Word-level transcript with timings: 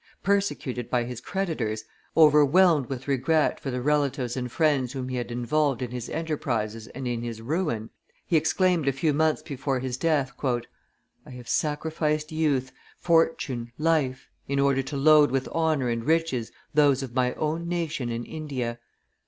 Persecuted 0.23 0.89
by 0.89 1.03
his 1.03 1.21
creditors, 1.21 1.83
overwhelmed 2.17 2.87
with 2.89 3.07
regret 3.07 3.59
for 3.59 3.69
the 3.69 3.83
relatives 3.83 4.35
and 4.35 4.51
friends 4.51 4.93
whom 4.93 5.09
he 5.09 5.17
had 5.17 5.27
involvedin 5.29 5.91
his 5.91 6.09
enterprises 6.09 6.87
and 6.87 7.07
in 7.07 7.21
his 7.21 7.39
ruin, 7.39 7.91
he 8.25 8.35
exclaimed 8.35 8.87
a 8.87 8.91
few 8.93 9.13
months 9.13 9.43
before 9.43 9.77
his 9.79 9.97
death, 9.97 10.31
"I 10.43 11.29
have 11.29 11.47
sacrificed 11.47 12.31
youth, 12.31 12.71
fortune, 12.97 13.73
life, 13.77 14.27
in 14.47 14.59
order 14.59 14.81
to 14.81 14.97
load 14.97 15.29
with 15.29 15.47
honor 15.51 15.89
and 15.89 16.03
riches 16.03 16.51
those 16.73 17.03
of 17.03 17.13
my 17.13 17.35
own 17.35 17.67
nation 17.67 18.09
in 18.09 18.25
Asia. 18.27 18.79